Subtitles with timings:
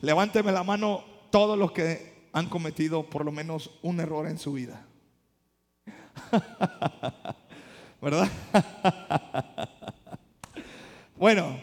[0.00, 4.52] levánteme la mano todos los que han cometido por lo menos un error en su
[4.52, 4.86] vida.
[8.00, 8.28] ¿Verdad?
[11.16, 11.60] bueno,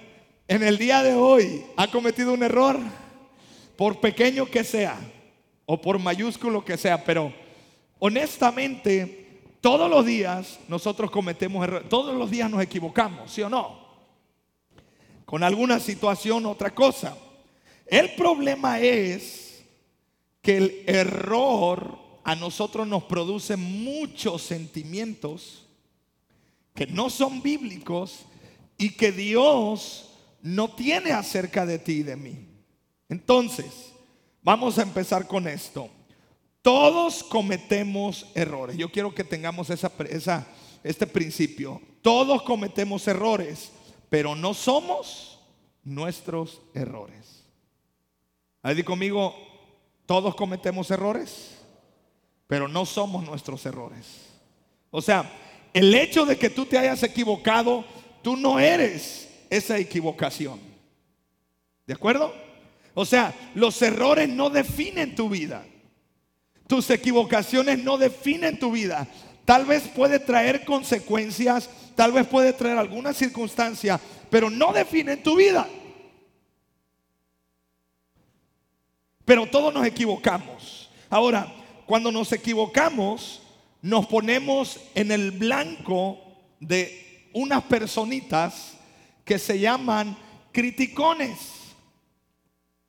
[0.47, 2.79] en el día de hoy ha cometido un error,
[3.77, 4.97] por pequeño que sea,
[5.65, 7.33] o por mayúsculo que sea, pero
[7.99, 13.85] honestamente, todos los días nosotros cometemos errores, todos los días nos equivocamos, ¿sí o no?
[15.25, 17.17] Con alguna situación, otra cosa.
[17.85, 19.63] El problema es
[20.41, 25.65] que el error a nosotros nos produce muchos sentimientos
[26.73, 28.25] que no son bíblicos
[28.77, 32.47] y que Dios no tiene acerca de ti y de mí.
[33.09, 33.93] Entonces,
[34.41, 35.89] vamos a empezar con esto.
[36.61, 38.75] Todos cometemos errores.
[38.75, 40.47] Yo quiero que tengamos esa,
[40.83, 41.79] este principio.
[42.01, 43.71] Todos cometemos errores,
[44.09, 45.39] pero no somos
[45.83, 47.44] nuestros errores.
[48.65, 49.35] Ahí conmigo,
[50.07, 51.51] todos cometemos errores,
[52.47, 54.07] pero no somos nuestros errores.
[54.89, 55.31] O sea,
[55.71, 57.85] el hecho de que tú te hayas equivocado,
[58.23, 60.59] tú no eres esa equivocación.
[61.85, 62.33] ¿De acuerdo?
[62.95, 65.63] O sea, los errores no definen tu vida.
[66.65, 69.07] Tus equivocaciones no definen tu vida.
[69.45, 75.35] Tal vez puede traer consecuencias, tal vez puede traer alguna circunstancia, pero no definen tu
[75.35, 75.69] vida.
[79.25, 80.89] Pero todos nos equivocamos.
[81.09, 81.51] Ahora,
[81.85, 83.41] cuando nos equivocamos,
[83.81, 86.19] nos ponemos en el blanco
[86.59, 88.73] de unas personitas
[89.23, 90.15] que se llaman
[90.51, 91.37] criticones.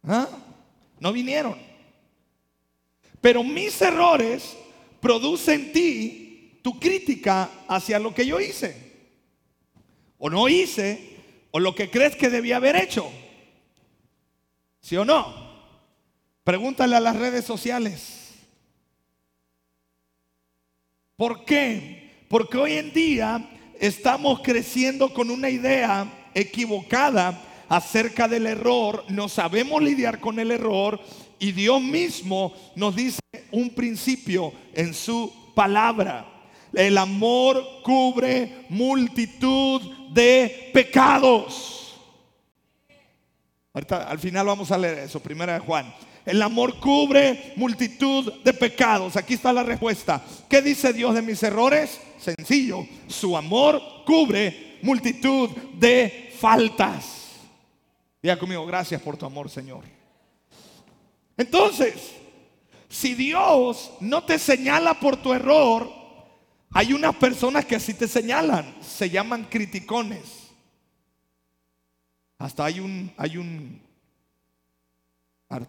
[0.05, 0.28] ¿Ah?
[1.01, 1.59] No vinieron.
[3.21, 4.56] Pero mis errores
[5.00, 8.87] producen en ti tu crítica hacia lo que yo hice.
[10.19, 11.17] O no hice,
[11.50, 13.11] o lo que crees que debía haber hecho.
[14.81, 15.46] ¿Sí o no?
[16.47, 18.31] Pregúntale a las redes sociales.
[21.17, 22.25] ¿Por qué?
[22.29, 29.83] Porque hoy en día estamos creciendo con una idea equivocada acerca del error, no sabemos
[29.83, 31.01] lidiar con el error
[31.41, 33.19] y Dios mismo nos dice
[33.51, 36.27] un principio en su palabra.
[36.73, 41.99] El amor cubre multitud de pecados.
[43.75, 45.93] Ahorita, al final vamos a leer eso, primera de Juan.
[46.26, 49.16] El amor cubre multitud de pecados.
[49.16, 50.22] Aquí está la respuesta.
[50.50, 52.00] ¿Qué dice Dios de mis errores?
[52.19, 52.84] Sencillo.
[53.06, 57.28] Su amor cubre multitud de faltas.
[58.20, 59.84] Diga conmigo, gracias por tu amor, Señor.
[61.37, 61.94] Entonces,
[62.88, 65.88] si Dios no te señala por tu error,
[66.72, 70.50] hay unas personas que así te señalan, se llaman criticones.
[72.38, 73.81] Hasta hay un, hay un,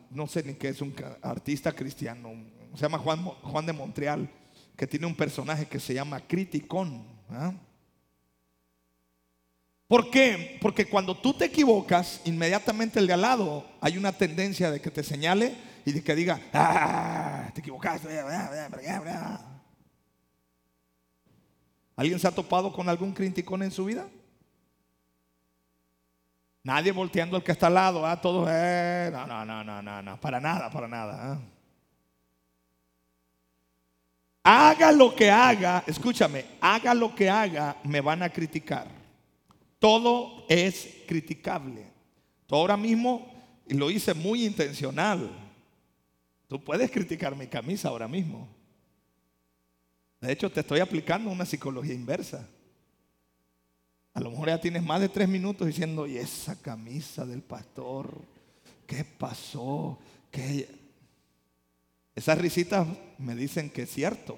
[0.10, 2.32] no sé ni qué es un artista cristiano,
[2.74, 4.30] se llama Juan, Juan de Montreal,
[4.76, 7.06] que tiene un personaje que se llama Criticón.
[7.30, 7.54] ¿ah?
[9.88, 10.58] ¿Por qué?
[10.62, 14.92] Porque cuando tú te equivocas, inmediatamente el de al lado hay una tendencia de que
[14.92, 15.56] te señale
[15.86, 18.22] y de que diga, ah, te equivocaste.
[21.96, 24.08] ¿Alguien se ha topado con algún criticón en su vida?
[26.68, 28.20] Nadie volteando al que está al lado, ¿ah?
[28.20, 31.32] todos, eh, no, no, no, no, no, no, para nada, para nada.
[31.32, 31.40] ¿ah?
[34.44, 38.86] Haga lo que haga, escúchame, haga lo que haga, me van a criticar.
[39.80, 41.90] Todo es criticable.
[42.50, 43.34] Ahora mismo,
[43.68, 45.32] lo hice muy intencional,
[46.50, 48.46] tú puedes criticar mi camisa ahora mismo.
[50.20, 52.46] De hecho, te estoy aplicando una psicología inversa.
[54.18, 58.20] A lo mejor ya tienes más de tres minutos diciendo, y esa camisa del pastor,
[58.88, 60.00] ¿qué pasó?
[60.32, 60.68] ¿Qué?
[62.16, 62.88] Esas risitas
[63.20, 64.36] me dicen que es cierto.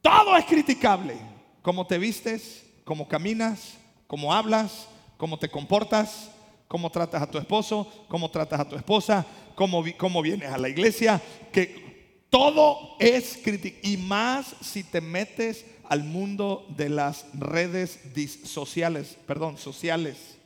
[0.00, 1.16] Todo es criticable.
[1.62, 3.74] Cómo te vistes, cómo caminas,
[4.06, 6.30] cómo hablas, cómo te comportas,
[6.68, 9.26] cómo tratas a tu esposo, cómo tratas a tu esposa,
[9.56, 11.20] cómo, cómo vienes a la iglesia,
[11.52, 13.78] que todo es crítico.
[13.82, 18.00] Y más si te metes al mundo de las redes
[18.44, 20.36] sociales, perdón, sociales.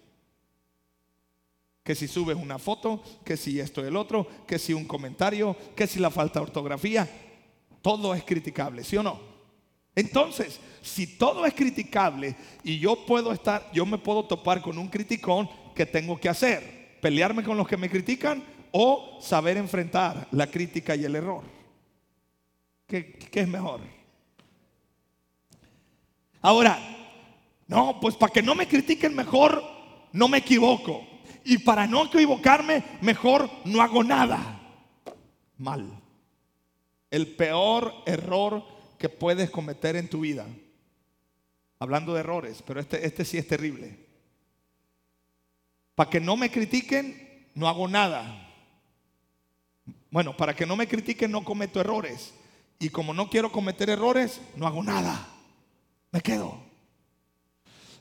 [1.82, 5.56] Que si subes una foto, que si esto y el otro, que si un comentario,
[5.74, 7.08] que si la falta de ortografía,
[7.82, 9.20] todo es criticable, ¿sí o no?
[9.94, 14.88] Entonces, si todo es criticable y yo puedo estar, yo me puedo topar con un
[14.88, 16.98] criticón, ¿qué tengo que hacer?
[17.00, 21.42] ¿Pelearme con los que me critican o saber enfrentar la crítica y el error?
[22.86, 23.99] ¿Qué, qué es mejor?
[26.42, 26.78] Ahora,
[27.66, 29.62] no, pues para que no me critiquen mejor,
[30.12, 31.06] no me equivoco.
[31.44, 34.60] y para no equivocarme, mejor no hago nada.
[35.56, 35.88] Mal.
[37.10, 38.62] El peor error
[38.98, 40.46] que puedes cometer en tu vida.
[41.78, 43.96] Hablando de errores, pero este, este sí es terrible.
[45.94, 48.48] Para que no me critiquen, no hago nada.
[50.10, 52.34] Bueno, para que no me critiquen, no cometo errores.
[52.78, 55.26] Y como no quiero cometer errores, no hago nada.
[56.12, 56.58] Me quedo.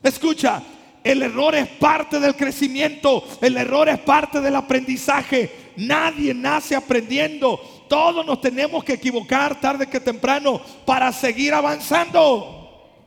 [0.02, 0.62] Escucha,
[1.02, 5.72] el error es parte del crecimiento, el error es parte del aprendizaje.
[5.76, 7.58] Nadie nace aprendiendo.
[7.88, 13.02] Todos nos tenemos que equivocar tarde que temprano para seguir avanzando.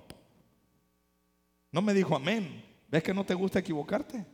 [1.72, 2.64] No me dijo amén.
[2.90, 4.26] ¿Ves que no te gusta equivocarte?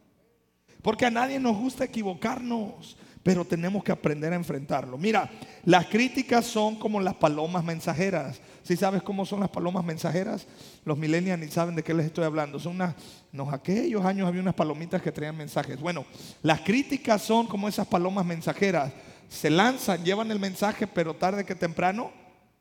[0.82, 4.98] Porque a nadie nos gusta equivocarnos pero tenemos que aprender a enfrentarlo.
[4.98, 5.30] Mira,
[5.66, 8.42] las críticas son como las palomas mensajeras.
[8.70, 10.46] Si sabes cómo son las palomas mensajeras,
[10.86, 12.60] los millennials ni saben de qué les estoy hablando.
[12.60, 12.94] Son unas,
[13.32, 15.80] no, aquellos años había unas palomitas que traían mensajes.
[15.80, 16.06] Bueno,
[16.44, 18.94] las críticas son como esas palomas mensajeras.
[19.28, 22.12] Se lanzan, llevan el mensaje, pero tarde que temprano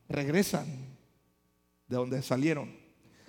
[0.08, 0.64] regresan
[1.86, 2.74] de donde salieron.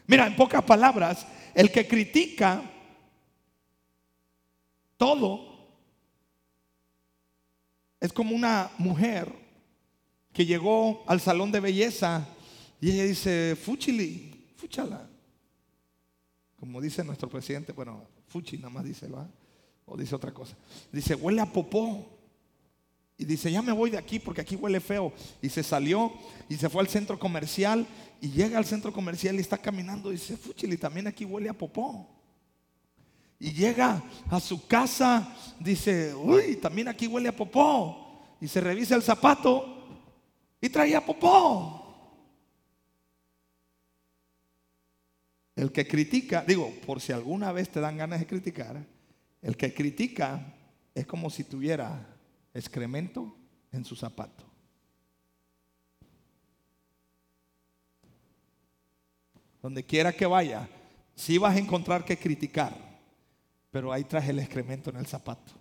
[0.08, 2.62] Mira, en pocas palabras, el que critica
[4.96, 5.68] todo
[8.00, 9.34] es como una mujer
[10.32, 12.26] que llegó al salón de belleza
[12.82, 15.10] y ella dice, Fuchili, fúchala.
[16.60, 19.28] Como dice nuestro presidente, bueno, Fuchi nada más dice, ¿va?
[19.86, 20.56] O dice otra cosa.
[20.92, 22.18] Dice, huele a popó.
[23.18, 25.14] Y dice, ya me voy de aquí porque aquí huele feo.
[25.42, 26.14] Y se salió
[26.48, 27.86] y se fue al centro comercial
[28.22, 31.54] y llega al centro comercial y está caminando y dice, Fuchili, también aquí huele a
[31.54, 32.08] popó.
[33.40, 38.36] Y llega a su casa, dice, uy, también aquí huele a popó.
[38.42, 39.88] Y se revisa el zapato
[40.62, 41.79] y traía popó.
[45.60, 48.86] El que critica, digo, por si alguna vez te dan ganas de criticar,
[49.42, 50.54] el que critica
[50.96, 52.16] es como si tuviera
[52.54, 53.36] excremento
[53.72, 54.46] en su zapato.
[59.62, 60.70] Donde quiera que vaya,
[61.16, 62.90] si vas a encontrar que criticar
[63.72, 65.54] pero ahí traje el excremento en el zapato.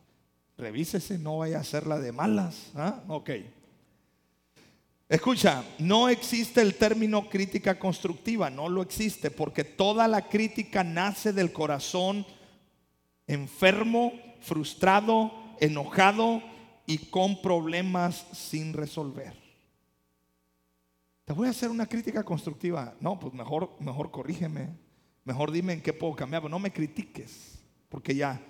[0.57, 2.71] Revísese, no vaya a hacerla de malas.
[2.75, 3.03] ¿ah?
[3.09, 3.31] Ok.
[5.09, 11.33] Escucha, no existe el término crítica constructiva, no lo existe, porque toda la crítica nace
[11.33, 12.27] del corazón
[13.27, 16.43] enfermo, frustrado, enojado
[16.87, 19.35] y con problemas sin resolver.
[21.25, 22.95] Te voy a hacer una crítica constructiva.
[23.01, 24.71] No, pues mejor, mejor corrígeme.
[25.25, 27.59] Mejor dime en qué puedo cambiar, pero no me critiques
[27.89, 28.41] porque ya,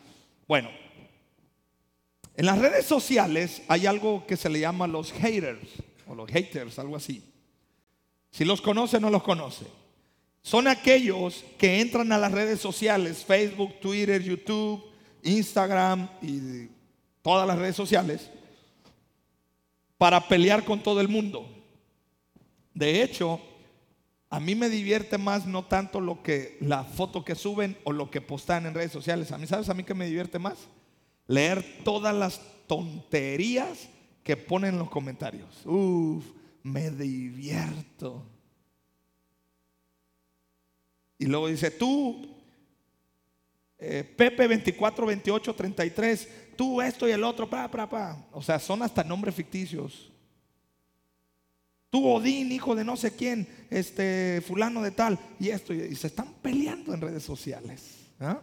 [0.47, 0.69] bueno,
[2.35, 5.69] en las redes sociales hay algo que se le llama los haters,
[6.09, 7.23] o los haters, algo así.
[8.31, 9.67] Si los conoce, no los conoce.
[10.43, 14.85] Son aquellos que entran a las redes sociales, Facebook, Twitter, YouTube,
[15.23, 16.69] Instagram y
[17.23, 18.31] todas las redes sociales,
[19.99, 21.49] para pelear con todo el mundo.
[22.73, 23.41] De hecho,
[24.31, 28.11] a mí me divierte más no tanto lo que la foto que suben o lo
[28.11, 29.33] que postan en redes sociales.
[29.33, 30.59] A mí, ¿sabes a mí que me divierte más?
[31.27, 33.89] Leer todas las tonterías
[34.29, 35.65] que ponen en los comentarios.
[35.65, 36.23] Uf,
[36.63, 38.27] me divierto.
[41.17, 42.37] Y luego dice, tú,
[43.79, 46.29] eh, Pepe 24, 28, 33,
[46.59, 48.27] tú esto y el otro, pa, pa, pa.
[48.33, 50.13] O sea, son hasta nombres ficticios.
[51.89, 56.09] Tú, Odín, hijo de no sé quién, este fulano de tal, y esto, y se
[56.09, 58.11] están peleando en redes sociales.
[58.21, 58.43] ¿ah?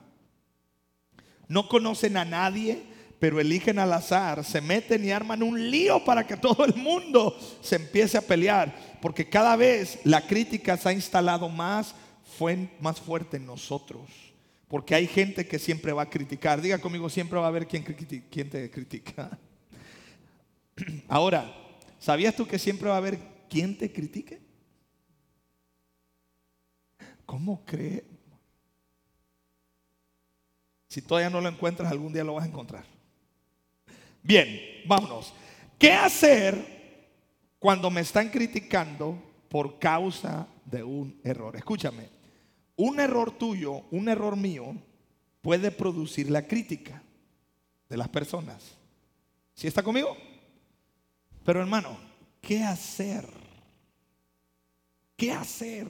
[1.47, 2.94] No conocen a nadie,
[3.25, 7.35] pero eligen al azar, se meten y arman un lío para que todo el mundo
[7.59, 11.95] se empiece a pelear, porque cada vez la crítica se ha instalado más,
[12.37, 14.11] fue más fuerte en nosotros.
[14.67, 16.61] Porque hay gente que siempre va a criticar.
[16.61, 17.83] Diga conmigo, siempre va a haber quien,
[18.29, 19.39] quien te critica.
[21.07, 21.51] Ahora,
[21.97, 23.17] ¿sabías tú que siempre va a haber
[23.49, 24.39] ¿quién te critique?
[27.25, 28.05] ¿Cómo cree?
[30.89, 32.94] Si todavía no lo encuentras, algún día lo vas a encontrar.
[34.25, 35.31] Bien, vámonos.
[35.77, 36.55] ¿Qué hacer
[37.59, 41.55] cuando me están criticando por causa de un error?
[41.55, 42.09] Escúchame,
[42.75, 44.75] un error tuyo, un error mío,
[45.41, 47.03] puede producir la crítica
[47.87, 48.63] de las personas.
[49.53, 50.17] ¿Sí está conmigo?
[51.43, 51.95] Pero hermano,
[52.41, 53.29] ¿qué hacer?
[55.15, 55.87] ¿Qué hacer?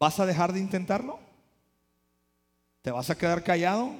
[0.00, 1.20] ¿Vas a dejar de intentarlo?
[2.82, 3.94] ¿Te vas a quedar callado?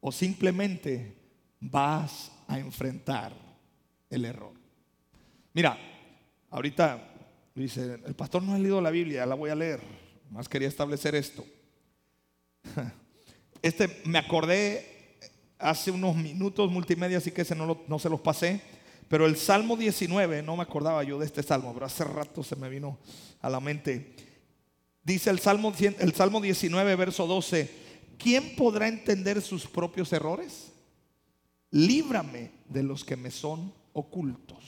[0.00, 1.25] ¿O simplemente
[1.60, 3.32] vas a enfrentar
[4.10, 4.52] el error?
[5.52, 5.78] Mira,
[6.50, 7.02] ahorita
[7.54, 9.80] dice, el pastor no ha leído la Biblia, la voy a leer.
[10.30, 11.44] Más quería establecer esto.
[13.62, 15.18] Este me acordé
[15.58, 18.60] hace unos minutos multimedia, así que ese no, no se los pasé.
[19.08, 22.56] Pero el Salmo 19, no me acordaba yo de este salmo, pero hace rato se
[22.56, 22.98] me vino
[23.40, 24.14] a la mente.
[25.02, 27.70] Dice el Salmo, el Salmo 19, verso 12,
[28.18, 30.72] ¿quién podrá entender sus propios errores?
[31.76, 34.64] Líbrame de los que me son ocultos.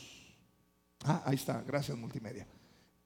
[1.04, 2.46] Ah, ahí está, gracias multimedia.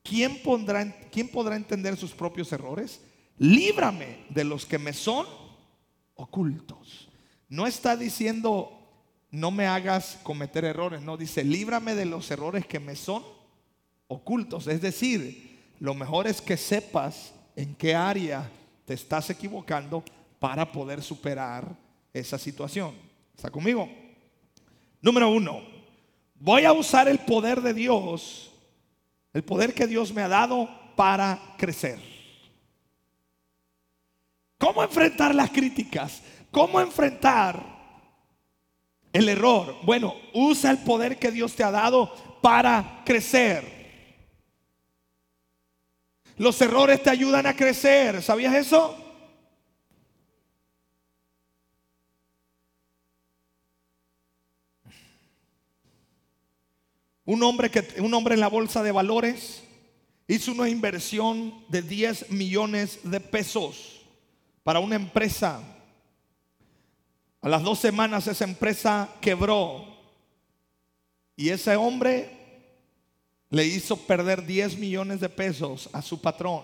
[0.03, 3.01] ¿Quién, pondrá, ¿Quién podrá entender sus propios errores?
[3.39, 5.25] Líbrame de los que me son
[6.17, 7.11] ocultos.
[7.49, 8.77] No está diciendo
[9.31, 13.23] no me hagas cometer errores, no dice líbrame de los errores que me son
[14.09, 14.67] ocultos.
[14.67, 18.51] Es decir, lo mejor es que sepas en qué área
[18.85, 20.03] te estás equivocando
[20.41, 21.79] para poder superar
[22.13, 23.12] esa situación.
[23.37, 23.89] ¿Está conmigo?
[25.01, 25.63] Número uno,
[26.37, 28.53] voy a usar el poder de Dios,
[29.33, 31.99] el poder que Dios me ha dado para crecer.
[34.59, 36.23] ¿Cómo enfrentar las críticas?
[36.53, 37.61] ¿Cómo enfrentar
[39.13, 39.77] el error?
[39.83, 43.83] Bueno, usa el poder que Dios te ha dado para crecer.
[46.37, 48.23] Los errores te ayudan a crecer.
[48.23, 49.02] ¿Sabías eso?
[57.25, 59.63] Un hombre, que, un hombre en la bolsa de valores
[60.27, 64.03] hizo una inversión de 10 millones de pesos
[64.65, 65.61] para una empresa.
[67.41, 69.85] A las dos semanas esa empresa quebró
[71.37, 72.31] y ese hombre
[73.51, 76.63] le hizo perder 10 millones de pesos a su patrón.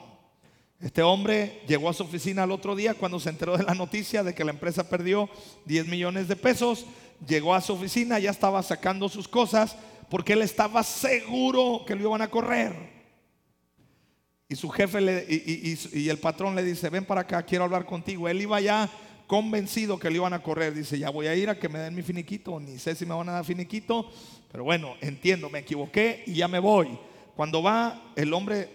[0.80, 4.22] Este hombre llegó a su oficina al otro día cuando se enteró de la noticia
[4.22, 5.28] de que la empresa perdió
[5.66, 6.86] 10 millones de pesos.
[7.26, 9.76] Llegó a su oficina, ya estaba sacando sus cosas
[10.08, 12.98] porque él estaba seguro que lo iban a correr.
[14.48, 18.28] Y su jefe le, y, el patrón le dice, ven para acá, quiero hablar contigo.
[18.28, 18.88] Él iba ya
[19.26, 20.72] convencido que le iban a correr.
[20.72, 22.58] Dice, ya voy a ir a que me den mi finiquito.
[22.58, 24.10] Ni sé si me van a dar finiquito,
[24.50, 26.98] pero bueno, entiendo, me equivoqué y ya me voy.
[27.36, 28.70] Cuando va, el hombre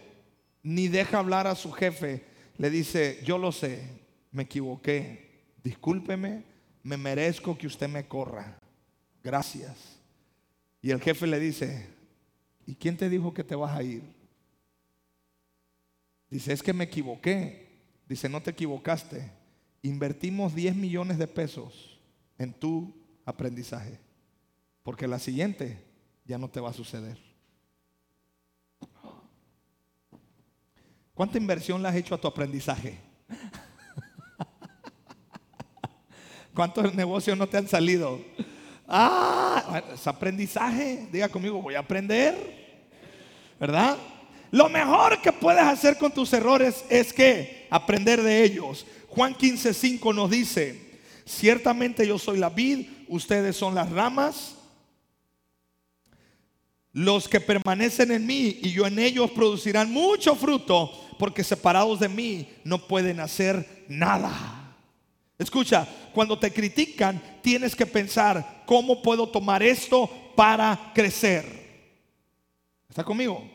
[0.62, 2.24] ni deja hablar a su jefe.
[2.58, 3.82] Le dice, yo lo sé,
[4.32, 5.48] me equivoqué.
[5.64, 6.44] Discúlpeme,
[6.84, 8.60] me merezco que usted me corra.
[9.24, 10.03] Gracias.
[10.84, 11.88] Y el jefe le dice,
[12.68, 14.04] ¿y quién te dijo que te vas a ir?
[16.30, 17.70] Dice, es que me equivoqué.
[18.06, 19.32] Dice, no te equivocaste.
[19.82, 22.02] Invertimos 10 millones de pesos
[22.38, 22.94] en tu
[23.26, 23.98] aprendizaje.
[24.84, 25.82] Porque la siguiente
[26.26, 27.18] ya no te va a suceder.
[31.14, 33.00] ¿Cuánta inversión le has hecho a tu aprendizaje?
[36.54, 38.20] ¿Cuántos negocios no te han salido?
[38.96, 41.08] Ah, es aprendizaje.
[41.12, 42.36] Diga conmigo, voy a aprender.
[43.60, 43.98] ¿Verdad?
[44.52, 48.86] Lo mejor que puedes hacer con tus errores es que aprender de ellos.
[49.08, 54.58] Juan 15:5 nos dice, ciertamente yo soy la vid, ustedes son las ramas.
[56.92, 62.10] Los que permanecen en mí y yo en ellos producirán mucho fruto, porque separados de
[62.10, 64.76] mí no pueden hacer nada.
[65.40, 71.46] Escucha, cuando te critican, tienes que pensar, ¿cómo puedo tomar esto para crecer?
[72.90, 73.48] ¿Está conmigo?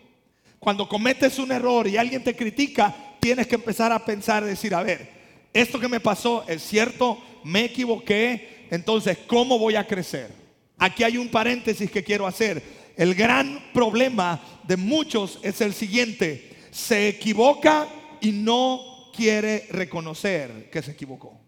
[0.60, 4.82] Cuando cometes un error y alguien te critica, tienes que empezar a pensar, decir, a
[4.84, 5.10] ver,
[5.52, 10.30] esto que me pasó es cierto, me equivoqué, entonces, ¿cómo voy a crecer?
[10.78, 12.62] Aquí hay un paréntesis que quiero hacer.
[12.96, 16.48] El gran problema de muchos es el siguiente.
[16.70, 17.88] Se equivoca
[18.20, 21.47] y no quiere reconocer que se equivocó.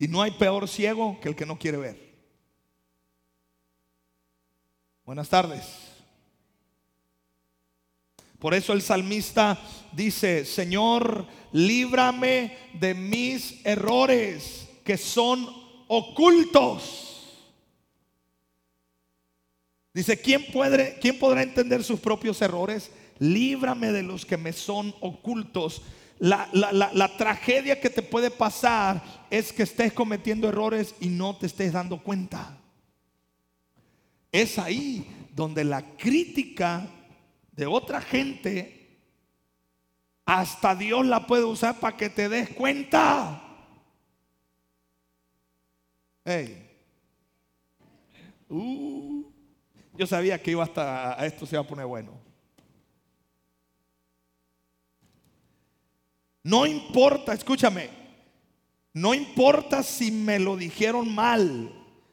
[0.00, 2.10] Y no hay peor ciego que el que no quiere ver.
[5.04, 5.62] Buenas tardes.
[8.38, 9.60] Por eso el salmista
[9.92, 15.46] dice, Señor, líbrame de mis errores que son
[15.86, 17.44] ocultos.
[19.92, 22.90] Dice, ¿quién, puede, ¿quién podrá entender sus propios errores?
[23.18, 25.82] Líbrame de los que me son ocultos.
[26.20, 31.46] La, la, tragedia que te puede pasar es que estés cometiendo errores y no te
[31.46, 32.58] estés dando cuenta.
[34.30, 36.86] Es ahí donde la crítica
[37.52, 38.98] de otra gente,
[40.26, 43.42] hasta Dios la puede usar para que te des cuenta.
[46.22, 46.68] Hey.
[48.50, 49.24] Uh.
[49.94, 52.19] Yo sabía que iba hasta a esto se iba a poner bueno.
[56.42, 57.90] No importa, escúchame,
[58.94, 61.70] no importa si me lo dijeron mal,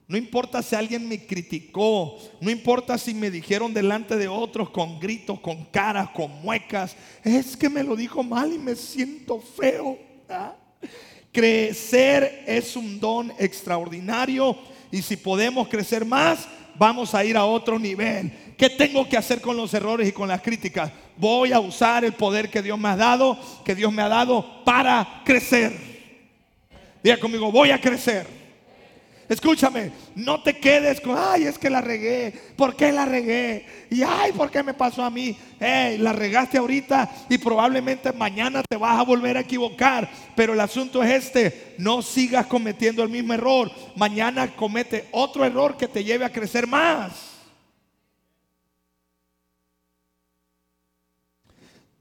[0.07, 4.99] no importa si alguien me criticó, no importa si me dijeron delante de otros con
[4.99, 9.97] gritos, con caras, con muecas, es que me lo dijo mal y me siento feo.
[11.31, 14.57] Crecer es un don extraordinario
[14.91, 18.31] y si podemos crecer más, vamos a ir a otro nivel.
[18.57, 20.91] ¿Qué tengo que hacer con los errores y con las críticas?
[21.15, 24.63] Voy a usar el poder que Dios me ha dado, que Dios me ha dado
[24.63, 25.73] para crecer.
[27.03, 28.36] Diga conmigo, voy a crecer.
[29.29, 33.65] Escúchame, no te quedes con, ay, es que la regué, ¿por qué la regué?
[33.89, 35.37] Y ay, ¿por qué me pasó a mí?
[35.59, 40.09] Hey, la regaste ahorita y probablemente mañana te vas a volver a equivocar.
[40.33, 43.69] Pero el asunto es este, no sigas cometiendo el mismo error.
[43.97, 47.11] Mañana comete otro error que te lleve a crecer más.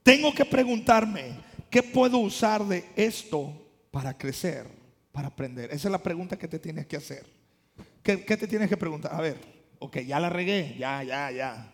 [0.01, 1.33] Tengo que preguntarme,
[1.69, 3.51] ¿qué puedo usar de esto
[3.91, 4.86] para crecer?
[5.17, 5.71] Para aprender?
[5.71, 7.25] Esa es la pregunta que te tienes que hacer.
[8.03, 9.15] ¿Qué, te tienes que preguntar?
[9.15, 9.39] A ver,
[9.79, 11.73] ok, ya la regué, ya, ya, ya.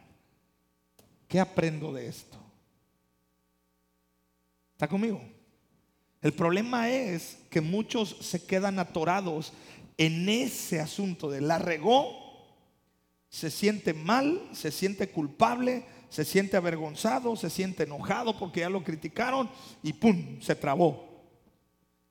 [1.28, 2.38] ¿Qué aprendo de esto?
[4.72, 5.22] ¿Está conmigo?
[6.22, 9.52] El problema es que muchos se quedan atorados
[9.98, 12.48] en ese asunto de la regó,
[13.28, 18.86] se siente mal, se siente culpable, se siente avergonzado, se siente enojado porque ya lo
[18.86, 19.50] criticaron
[19.84, 20.40] y ¡pum!
[20.40, 21.12] se trabó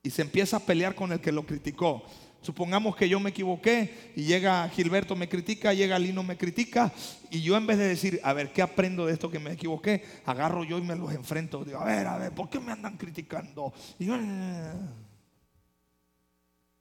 [0.03, 2.05] y se empieza a pelear con el que lo criticó.
[2.41, 6.93] Supongamos que yo me equivoqué y llega Gilberto me critica, llega Lino me critica
[7.31, 10.05] y yo en vez de decir, a ver, ¿qué aprendo de esto que me equivoqué?
[10.27, 11.65] Agarro yo y me los enfrento.
[11.65, 13.73] Digo, a ver, a ver, ¿por qué me andan criticando?
[13.97, 14.73] Y eh".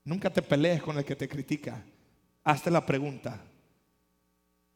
[0.02, 1.80] nunca te pelees con el que te critica.
[2.42, 3.40] Hazte la pregunta.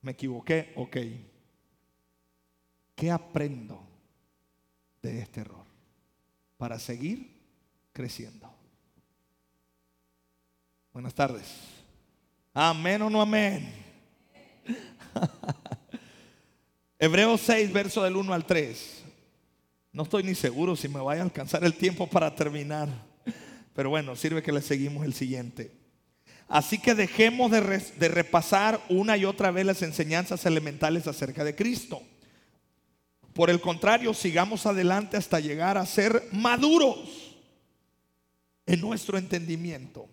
[0.03, 0.73] ¿Me equivoqué?
[0.77, 0.97] Ok.
[2.95, 3.83] ¿Qué aprendo
[5.03, 5.67] de este error?
[6.57, 7.36] Para seguir
[7.97, 8.47] creciendo.
[10.93, 11.47] Buenas tardes.
[12.53, 13.73] Amén o no amén.
[16.99, 19.03] Hebreos 6, verso del 1 al 3.
[19.93, 22.87] No estoy ni seguro si me vaya a alcanzar el tiempo para terminar.
[23.73, 25.73] Pero bueno, sirve que le seguimos el siguiente.
[26.49, 31.55] Así que dejemos de, de, repasar una y otra vez las enseñanzas elementales acerca de
[31.55, 32.03] Cristo.
[33.33, 37.26] Por el contrario, sigamos adelante hasta llegar a ser maduros
[38.67, 40.09] en nuestro entendimiento.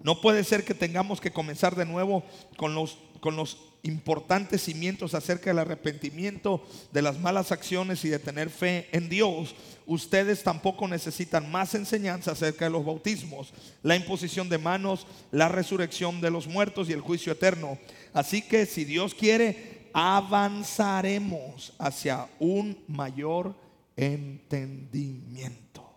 [0.00, 2.22] No puede ser que tengamos que comenzar de nuevo
[2.56, 8.20] con los, con los importantes cimientos acerca del arrepentimiento, de las malas acciones y de
[8.20, 9.56] tener fe en Dios.
[9.86, 16.20] Ustedes tampoco necesitan más enseñanza acerca de los bautismos, la imposición de manos, la resurrección
[16.20, 17.78] de los muertos y el juicio eterno.
[18.12, 23.56] Así que si Dios quiere, avanzaremos hacia un mayor
[23.96, 25.87] entendimiento.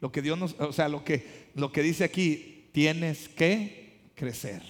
[0.00, 4.62] Lo que Dios nos, o sea, lo que, lo que dice aquí, tienes que crecer.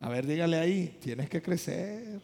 [0.00, 2.20] A ver, dígale ahí, tienes que crecer.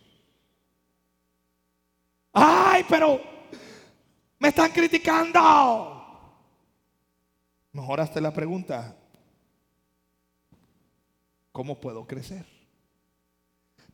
[2.33, 3.21] Ay, pero
[4.39, 5.41] me están criticando.
[7.73, 8.97] Mejor hazte la pregunta,
[11.53, 12.56] ¿cómo puedo crecer?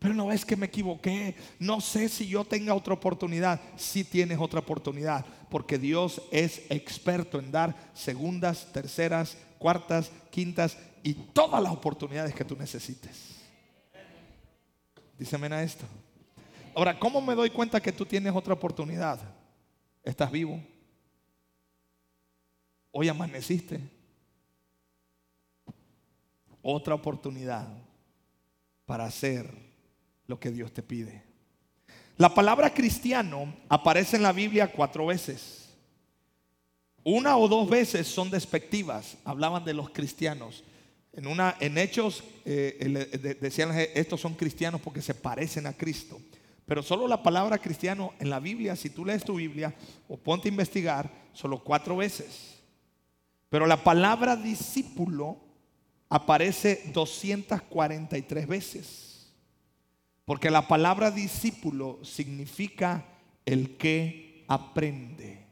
[0.03, 1.37] Pero no es que me equivoqué.
[1.61, 3.61] No sé si yo tenga otra oportunidad.
[3.77, 5.25] Si tienes otra oportunidad.
[5.49, 12.45] Porque Dios es experto en dar segundas, terceras, cuartas, quintas y todas las oportunidades que
[12.45, 13.37] tú necesites.
[15.17, 15.85] Díseme a esto.
[16.75, 19.21] Ahora, ¿cómo me doy cuenta que tú tienes otra oportunidad?
[20.03, 20.61] ¿Estás vivo?
[22.91, 23.79] Hoy amaneciste.
[26.61, 27.69] Otra oportunidad
[28.85, 29.72] para hacer
[30.33, 31.23] lo que Dios te pide.
[32.17, 35.69] La palabra cristiano aparece en la Biblia cuatro veces.
[37.05, 40.65] Una o dos veces son despectivas, hablaban de los cristianos.
[41.13, 46.19] En, una, en Hechos eh, decían estos son cristianos porque se parecen a Cristo.
[46.65, 49.75] Pero solo la palabra cristiano en la Biblia, si tú lees tu Biblia
[50.09, 52.55] o ponte a investigar, solo cuatro veces.
[53.51, 55.37] Pero la palabra discípulo
[56.09, 59.12] aparece 243 veces.
[60.25, 63.05] Porque la palabra discípulo significa
[63.45, 65.47] el que aprende.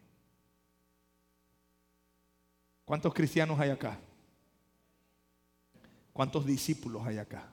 [2.84, 3.98] ¿Cuántos cristianos hay acá?
[6.12, 7.50] ¿Cuántos discípulos hay acá?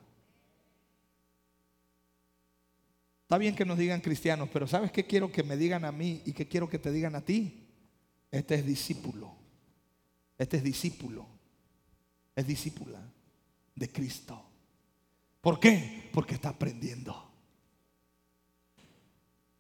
[3.23, 6.21] Está bien que nos digan cristianos, pero ¿sabes qué quiero que me digan a mí
[6.25, 7.67] y qué quiero que te digan a ti?
[8.31, 9.35] Este es discípulo.
[10.37, 11.27] Este es discípulo.
[12.35, 13.01] Es discípula
[13.75, 14.46] de Cristo.
[15.47, 16.09] ¿Por qué?
[16.11, 17.25] Porque está aprendiendo.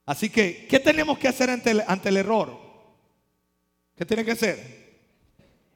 [0.05, 2.59] Así que, ¿qué tenemos que hacer ante el, ante el error?
[3.95, 4.99] ¿Qué tiene que hacer?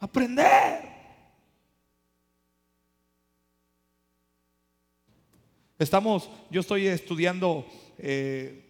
[0.02, 0.84] Aprender.
[5.80, 7.66] Estamos, yo estoy estudiando
[7.98, 8.66] eh,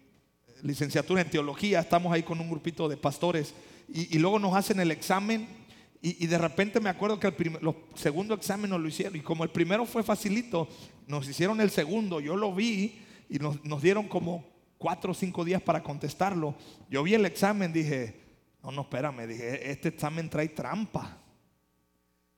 [0.62, 3.56] licenciatura en teología, estamos ahí con un grupito de pastores
[3.91, 5.61] y, luego nos hacen el examen
[6.03, 9.51] y, de repente me acuerdo que el los segundo examen lo hicieron y como el
[9.51, 10.67] primero fue facilito,
[11.05, 14.43] nos hicieron el segundo, yo lo vi y nos, dieron como
[14.79, 16.55] cuatro o cinco días para contestarlo.
[16.89, 18.19] Yo vi el examen, dije,
[18.63, 21.19] no, no, espérame, dije, este examen trae trampa.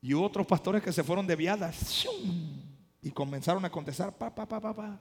[0.02, 2.06] Y hubo otros pastores que se fueron de viadas
[3.02, 5.00] y comenzaron a contestar, pa, pa, pa, pa, pa.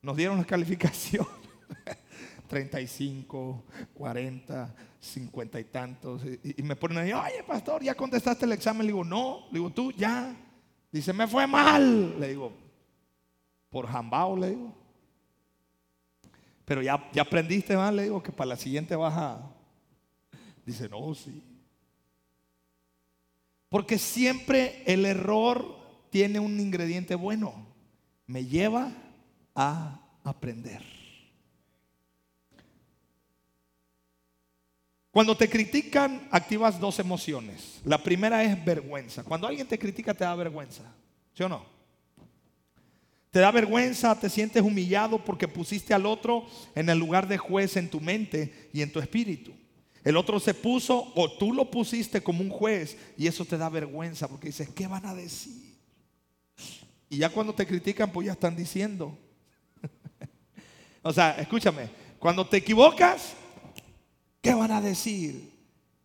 [0.00, 1.26] Nos dieron la calificación.
[2.46, 6.22] 35, 40, 50 y tantos.
[6.42, 8.86] Y, me ponen ahí, oye, pastor, ¿ya contestaste el examen?
[8.86, 9.46] Le digo, no.
[9.50, 10.34] Le digo, tú, ya.
[10.90, 12.18] Dice, me fue mal.
[12.18, 12.52] Le digo,
[13.70, 14.74] por jambao, le digo.
[16.64, 19.50] Pero ya, ya aprendiste mal, le digo, que para la siguiente vas a...
[20.64, 21.42] Dice, no, sí.
[23.68, 25.76] Porque siempre el error
[26.10, 27.66] tiene un ingrediente bueno.
[28.26, 28.92] Me lleva
[29.54, 30.95] a aprender.
[35.16, 37.80] Cuando te critican, activas dos emociones.
[37.86, 39.24] La primera es vergüenza.
[39.24, 40.82] Cuando alguien te critica, te da vergüenza.
[41.32, 41.64] ¿Sí o no?
[43.30, 47.78] Te da vergüenza, te sientes humillado porque pusiste al otro en el lugar de juez
[47.78, 49.52] en tu mente y en tu espíritu.
[50.04, 53.70] El otro se puso o tú lo pusiste como un juez y eso te da
[53.70, 55.78] vergüenza porque dices, ¿qué van a decir?
[57.08, 59.16] Y ya cuando te critican, pues ya están diciendo.
[61.02, 63.34] o sea, escúchame, cuando te equivocas,
[64.46, 65.52] ¿Qué van a decir?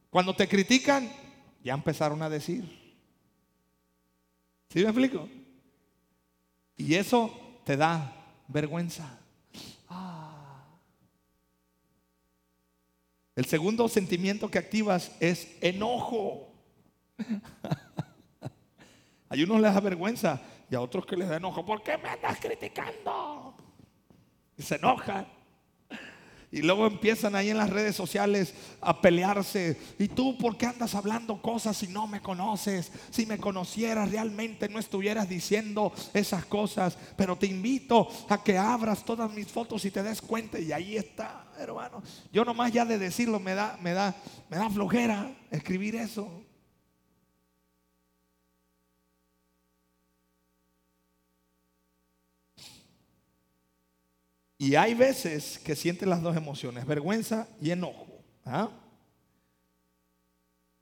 [0.10, 1.08] Cuando te critican,
[1.64, 2.64] ya empezaron a decir.
[4.68, 5.30] ¿Sí me explico?
[6.76, 7.32] Y eso
[7.64, 8.12] te da
[8.48, 9.20] vergüenza.
[9.88, 10.64] Ah.
[13.36, 16.52] El segundo sentimiento que activas es enojo.
[19.30, 21.64] a unos les da vergüenza y a otros que les da enojo.
[21.64, 23.54] ¿Por qué me andas criticando?
[24.58, 25.41] Y se enojan.
[26.52, 29.80] Y luego empiezan ahí en las redes sociales a pelearse.
[29.98, 32.92] ¿Y tú por qué andas hablando cosas si no me conoces?
[33.10, 36.98] Si me conocieras realmente no estuvieras diciendo esas cosas.
[37.16, 40.60] Pero te invito a que abras todas mis fotos y te des cuenta.
[40.60, 42.04] Y ahí está, hermano.
[42.34, 44.14] Yo nomás ya de decirlo me da, me da,
[44.50, 46.44] me da flojera escribir eso.
[54.62, 58.06] Y hay veces que sientes las dos emociones, vergüenza y enojo.
[58.46, 58.70] ¿ah?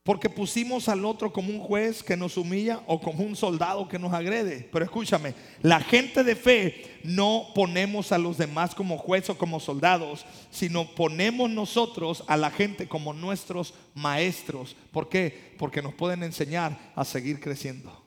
[0.04, 3.98] Porque pusimos al otro como un juez que nos humilla o como un soldado que
[3.98, 4.68] nos agrede.
[4.70, 9.62] Pero escúchame, la gente de fe no ponemos a los demás como juez o como
[9.62, 14.76] soldados, sino ponemos nosotros a la gente como nuestros maestros.
[14.92, 15.54] ¿Por qué?
[15.58, 18.04] Porque nos pueden enseñar a seguir creciendo.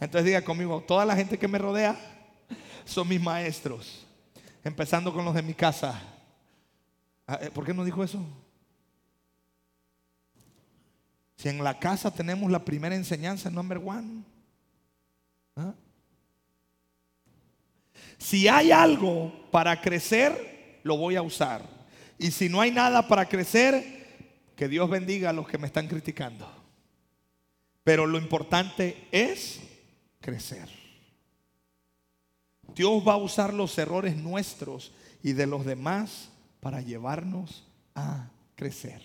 [0.00, 1.98] Entonces diga conmigo, toda la gente que me rodea
[2.84, 4.04] son mis maestros.
[4.64, 6.00] Empezando con los de mi casa.
[7.26, 8.24] Ah, eh, ¿Por qué no dijo eso?
[11.36, 14.22] Si en la casa tenemos la primera enseñanza, number one.
[15.56, 15.74] ¿Ah?
[18.18, 21.68] Si hay algo para crecer, lo voy a usar.
[22.18, 24.02] Y si no hay nada para crecer,
[24.54, 26.48] que Dios bendiga a los que me están criticando.
[27.82, 29.60] Pero lo importante es
[30.20, 30.81] crecer.
[32.74, 36.30] Dios va a usar los errores nuestros y de los demás
[36.60, 39.02] para llevarnos a crecer.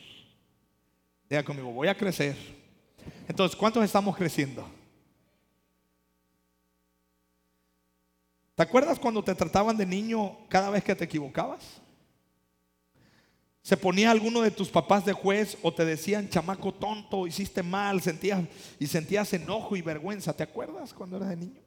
[1.30, 2.36] Diga conmigo, voy a crecer.
[3.27, 4.67] Entonces, ¿cuántos estamos creciendo?
[8.56, 11.82] ¿Te acuerdas cuando te trataban de niño cada vez que te equivocabas?
[13.62, 18.01] Se ponía alguno de tus papás de juez o te decían, chamaco tonto, hiciste mal,
[18.01, 18.41] sentías
[18.80, 20.34] y sentías enojo y vergüenza.
[20.34, 21.66] ¿Te acuerdas cuando eras de niño?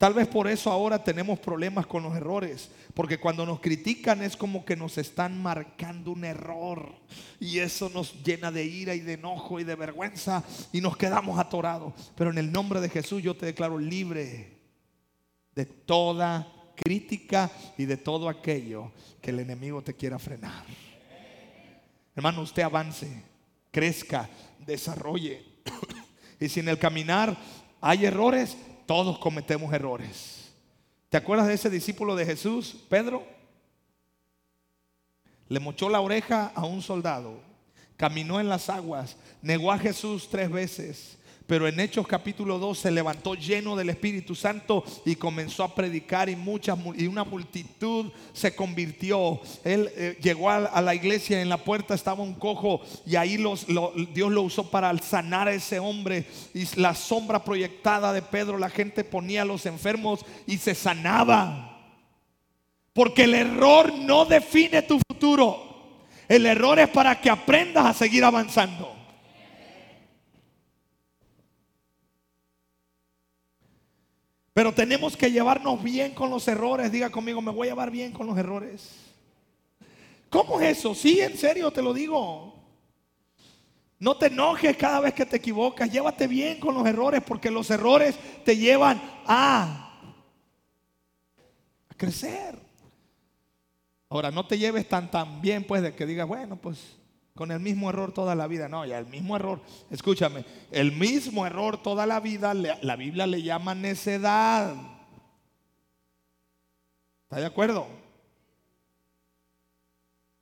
[0.00, 4.34] Tal vez por eso ahora tenemos problemas con los errores, porque cuando nos critican es
[4.34, 6.94] como que nos están marcando un error
[7.38, 11.38] y eso nos llena de ira y de enojo y de vergüenza y nos quedamos
[11.38, 11.92] atorados.
[12.16, 14.58] Pero en el nombre de Jesús yo te declaro libre
[15.54, 20.64] de toda crítica y de todo aquello que el enemigo te quiera frenar.
[22.16, 23.22] Hermano, usted avance,
[23.70, 24.30] crezca,
[24.66, 25.44] desarrolle.
[26.40, 27.36] y si en el caminar
[27.82, 28.56] hay errores,
[28.90, 30.50] todos cometemos errores.
[31.10, 33.24] ¿Te acuerdas de ese discípulo de Jesús, Pedro?
[35.46, 37.40] Le mochó la oreja a un soldado,
[37.96, 41.16] caminó en las aguas, negó a Jesús tres veces,
[41.50, 46.28] pero en Hechos capítulo 2 se levantó lleno del Espíritu Santo y comenzó a predicar
[46.28, 49.40] y, muchas, y una multitud se convirtió.
[49.64, 53.66] Él eh, llegó a, la iglesia, en la puerta estaba un cojo y ahí los,
[54.14, 56.24] Dios lo usó para sanar a ese hombre.
[56.54, 61.80] Y la sombra proyectada de Pedro, la gente ponía a los enfermos y se sanaba.
[62.92, 65.96] Porque el error no define tu futuro.
[66.28, 68.99] El error es para que aprendas a seguir avanzando.
[74.60, 76.92] Pero tenemos que llevarnos bien con los errores.
[76.92, 78.94] Diga conmigo, me voy a llevar bien con los errores.
[80.28, 80.94] ¿Cómo es eso?
[80.94, 82.62] Sí, en serio te lo digo.
[83.98, 85.90] No te enojes cada vez que te equivocas.
[85.90, 89.98] Llévate bien con los errores porque los errores te llevan a,
[91.88, 92.54] a crecer.
[94.10, 96.98] Ahora, no te lleves tan tan bien pues de que digas, bueno, pues
[97.34, 98.68] con el mismo error toda la vida.
[98.68, 103.42] No, ya el mismo error, escúchame, el mismo error toda la vida, la Biblia le
[103.42, 104.74] llama necedad.
[107.24, 107.86] ¿Está de acuerdo?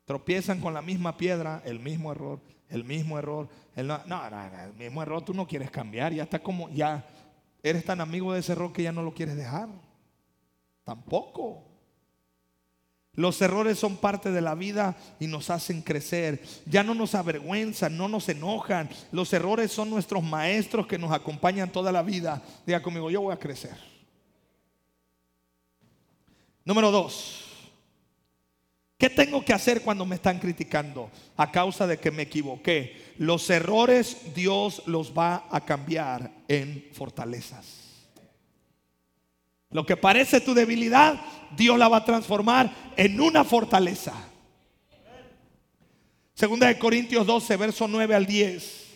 [0.05, 3.47] Tropiezan con la misma piedra, el mismo error, el mismo error.
[3.75, 7.05] El, no, no, el mismo error tú no quieres cambiar, ya está como, ya
[7.61, 9.69] eres tan amigo de ese error que ya no lo quieres dejar.
[10.83, 11.68] Tampoco.
[13.19, 16.41] Los errores son parte de la vida y nos hacen crecer.
[16.65, 18.89] Ya no nos avergüenzan, no nos enojan.
[19.11, 22.41] Los errores son nuestros maestros que nos acompañan toda la vida.
[22.65, 23.75] Diga conmigo, yo voy a crecer.
[26.63, 27.43] Número dos.
[28.97, 33.15] ¿Qué tengo que hacer cuando me están criticando a causa de que me equivoqué?
[33.17, 37.88] Los errores Dios los va a cambiar en fortalezas.
[39.71, 41.19] Lo que parece tu debilidad,
[41.55, 44.13] Dios la va a transformar en una fortaleza.
[46.33, 48.87] Segunda de Corintios 12, verso 9 al 10.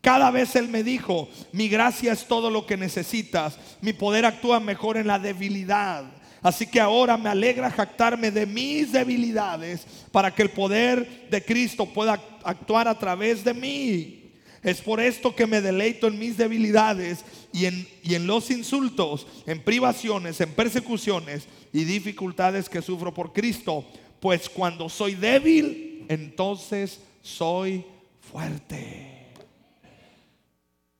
[0.00, 4.60] Cada vez Él me dijo, mi gracia es todo lo que necesitas, mi poder actúa
[4.60, 6.04] mejor en la debilidad.
[6.42, 11.86] Así que ahora me alegra jactarme de mis debilidades para que el poder de Cristo
[11.86, 14.17] pueda actuar a través de mí.
[14.62, 19.26] Es por esto que me deleito en mis debilidades y en, y en los insultos,
[19.46, 23.84] en privaciones, en persecuciones y dificultades que sufro por Cristo.
[24.20, 27.84] Pues cuando soy débil, entonces soy
[28.20, 29.18] fuerte.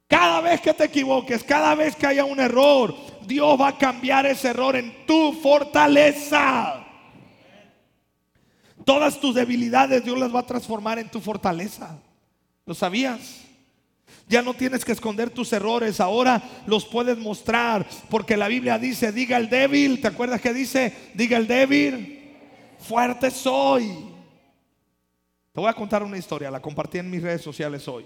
[0.09, 2.94] Cada vez que te equivoques, cada vez que haya un error,
[3.27, 6.87] Dios va a cambiar ese error en tu fortaleza.
[8.85, 11.99] Todas tus debilidades Dios las va a transformar en tu fortaleza.
[12.64, 13.48] ¿Lo sabías?
[14.29, 19.11] Ya no tienes que esconder tus errores, ahora los puedes mostrar, porque la Biblia dice,
[19.11, 20.93] diga el débil, ¿te acuerdas que dice?
[21.14, 22.37] Diga el débil,
[22.79, 23.87] fuerte soy.
[25.53, 28.05] Te voy a contar una historia, la compartí en mis redes sociales hoy.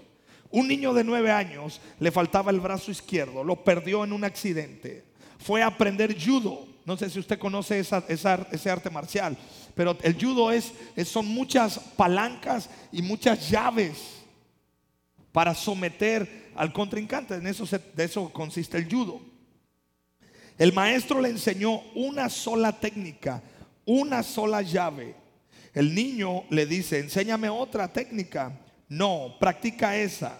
[0.49, 5.03] Un niño de nueve años le faltaba el brazo izquierdo, lo perdió en un accidente.
[5.39, 6.65] Fue a aprender judo.
[6.85, 9.37] No sé si usted conoce ese arte marcial,
[9.75, 10.73] pero el judo es,
[11.05, 14.22] son muchas palancas y muchas llaves
[15.33, 17.35] para someter al contrincante.
[17.35, 19.19] En eso, de eso consiste el judo.
[20.57, 23.41] El maestro le enseñó una sola técnica,
[23.85, 25.15] una sola llave.
[25.73, 28.57] El niño le dice, enséñame otra técnica.
[28.87, 30.39] No, practica esa.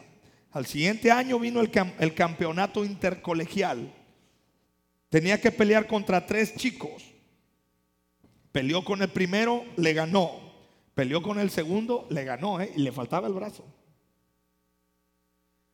[0.52, 3.92] Al siguiente año vino el, campeonato intercolegial.
[5.10, 7.04] Tenía que pelear contra tres chicos.
[8.52, 10.54] Peleó con el primero, le ganó.
[10.94, 12.72] Peleó con el segundo, le ganó, ¿eh?
[12.76, 13.66] y le faltaba el brazo.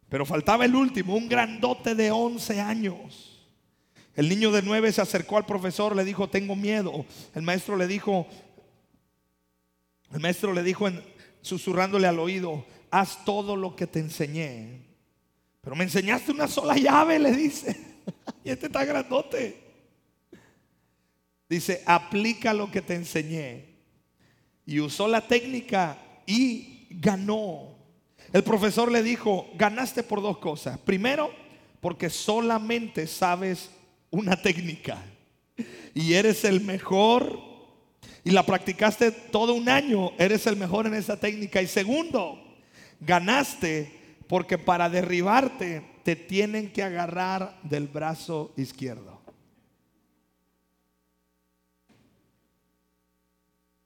[0.10, 3.40] Pero faltaba el último, un grandote de 11 años.
[4.16, 7.06] El niño de 9 se acercó al profesor, le dijo, tengo miedo.
[7.36, 8.28] El maestro le dijo,
[10.12, 10.88] el maestro le dijo
[11.42, 14.82] susurrándole al oído, haz todo lo que te enseñé.
[15.62, 17.78] Pero me enseñaste una sola llave, le dice.
[18.44, 19.64] y este está grandote.
[21.48, 23.70] Dice, aplica lo que te enseñé.
[24.66, 27.79] Y usó la técnica y ganó.
[28.32, 30.78] El profesor le dijo, ganaste por dos cosas.
[30.80, 31.32] Primero,
[31.82, 33.70] porque solamente sabes
[34.12, 34.98] una técnica
[35.94, 37.40] y eres el mejor
[38.24, 41.62] y la practicaste todo un año, eres el mejor en esa técnica.
[41.62, 42.40] Y segundo,
[43.00, 43.92] ganaste
[44.28, 49.20] porque para derribarte te tienen que agarrar del brazo izquierdo.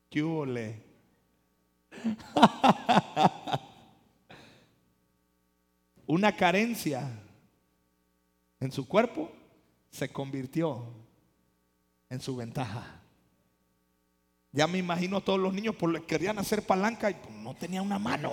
[0.10, 0.21] ¿Qué
[6.07, 7.09] una carencia
[8.59, 9.31] en su cuerpo
[9.89, 10.85] se convirtió
[12.09, 13.01] en su ventaja.
[14.51, 17.81] Ya me imagino a todos los niños porque querían hacer palanca y pues, no tenía
[17.81, 18.31] una mano.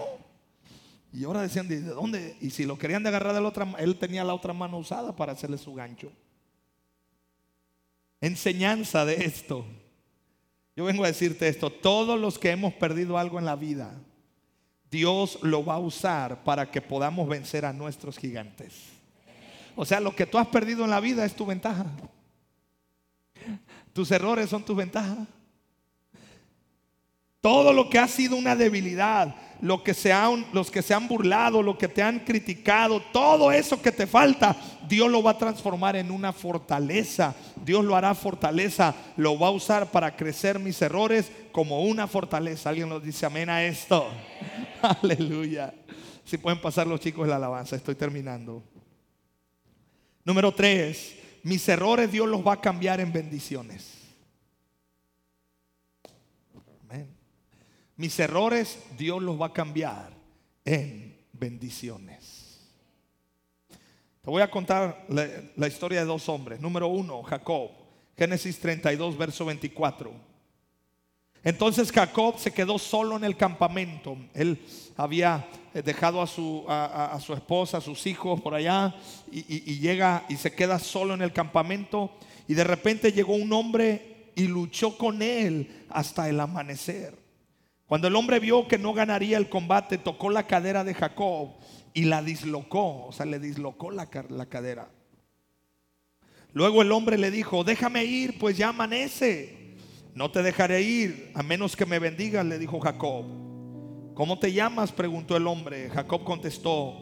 [1.12, 2.36] Y ahora decían, ¿de dónde?
[2.40, 5.16] Y si lo querían de agarrar de la otra él tenía la otra mano usada
[5.16, 6.12] para hacerle su gancho.
[8.20, 9.64] Enseñanza de esto.
[10.76, 13.98] Yo vengo a decirte esto, todos los que hemos perdido algo en la vida,
[14.90, 18.74] Dios lo va a usar para que podamos vencer a nuestros gigantes.
[19.76, 21.86] O sea, lo que tú has perdido en la vida es tu ventaja.
[23.92, 25.16] Tus errores son tu ventaja.
[27.40, 31.08] Todo lo que ha sido una debilidad, lo que se han, los que se han
[31.08, 34.54] burlado, lo que te han criticado, todo eso que te falta,
[34.86, 37.34] Dios lo va a transformar en una fortaleza.
[37.64, 42.68] Dios lo hará fortaleza, lo va a usar para crecer mis errores como una fortaleza.
[42.68, 44.06] Alguien nos dice amén a esto.
[45.02, 45.74] Aleluya.
[46.24, 48.62] Si pueden pasar los chicos la alabanza, estoy terminando.
[50.24, 54.00] Número tres, mis errores Dios los va a cambiar en bendiciones.
[57.96, 60.10] Mis errores Dios los va a cambiar
[60.64, 62.58] en bendiciones.
[64.22, 66.60] Te voy a contar la, historia de dos hombres.
[66.60, 67.70] Número uno, Jacob.
[68.16, 70.29] Génesis 32, verso 24.
[71.42, 74.16] Entonces Jacob se quedó solo en el campamento.
[74.34, 74.58] Él
[74.96, 78.94] había eh, dejado a su, a, su esposa, a sus hijos por allá
[79.30, 82.10] y llega y se queda solo en el campamento.
[82.46, 87.20] Y de repente llegó un hombre y luchó con él hasta el amanecer.
[87.86, 91.50] Cuando el hombre vio que no ganaría el combate, tocó la cadera de Jacob
[91.92, 94.88] y la dislocó, o sea, le dislocó la, cadera.
[96.52, 99.59] Luego el hombre le dijo, déjame ir, pues ya amanece.
[100.14, 103.24] No te dejaré ir, a menos que me bendigas, le dijo Jacob.
[104.14, 104.92] ¿Cómo te llamas?
[104.92, 105.88] preguntó el hombre.
[105.90, 106.94] Jacob contestó,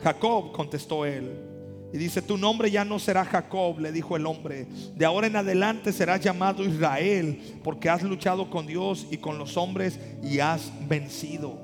[0.00, 1.44] Jacob contestó él.
[1.92, 4.66] Y dice, tu nombre ya no será Jacob, le dijo el hombre.
[4.94, 9.56] De ahora en adelante serás llamado Israel, porque has luchado con Dios y con los
[9.56, 11.58] hombres y has vencido.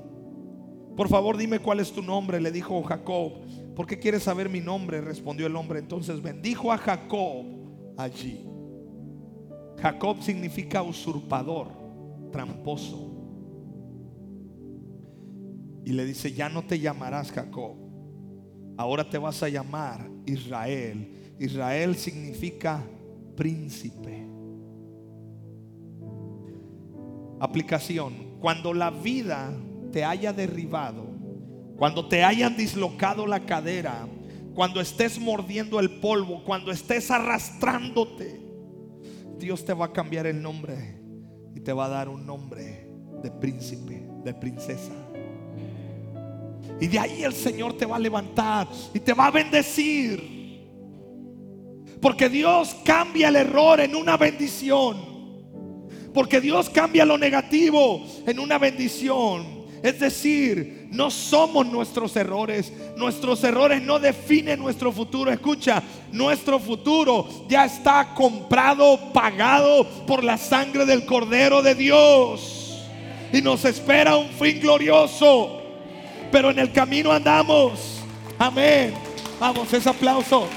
[0.96, 3.32] Por favor, dime cuál es tu nombre, le dijo Jacob.
[3.74, 5.00] ¿Por qué quieres saber mi nombre?
[5.00, 5.80] Respondió el hombre.
[5.80, 7.44] Entonces bendijo a Jacob
[7.98, 8.53] allí.
[9.84, 11.68] Jacob significa usurpador,
[12.32, 13.10] tramposo.
[15.84, 17.76] Y le dice, ya no te llamarás Jacob
[18.78, 21.34] Ahora te vas a llamar Israel.
[21.38, 22.82] Israel significa
[23.36, 24.26] príncipe.
[27.38, 28.38] Aplicación.
[28.40, 29.52] Cuando la vida
[29.92, 31.04] te haya derribado,
[31.76, 34.08] cuando te hayan dislocado la cadera,
[34.54, 38.43] cuando estés mordiendo el polvo, cuando estés arrastrándote,
[39.38, 41.00] Dios te va a cambiar el nombre
[41.54, 42.88] y te va a dar un nombre
[43.22, 44.92] de príncipe, de princesa.
[46.80, 50.34] Y de ahí el Señor te va a levantar y te va a bendecir.
[52.00, 55.14] Porque Dios cambia el error en una bendición.
[56.12, 59.64] Porque Dios cambia lo negativo en una bendición.
[59.82, 62.72] Es decir, no somos nuestros errores.
[62.96, 65.30] Nuestros errores no definen nuestro futuro.
[65.30, 72.82] Escucha, nuestro futuro ya está comprado, pagado por la sangre del Cordero de Dios.
[73.32, 75.64] Y nos espera un fin glorioso
[76.34, 78.00] pero en el camino andamos.
[78.40, 78.92] Amén.
[79.38, 80.48] Vamos, ese aplauso.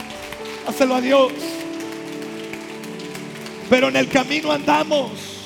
[0.67, 1.31] Hacelo a Dios.
[3.69, 5.36] Pero en el camino andamos.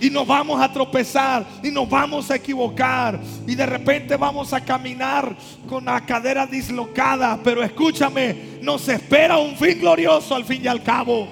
[0.00, 3.20] Y nos vamos a tropezar y nos vamos a equivocar.
[3.46, 5.36] Y de repente vamos a caminar
[5.68, 7.38] con la cadera dislocada.
[7.42, 11.28] Pero escúchame, nos espera un fin glorioso al fin y al cabo.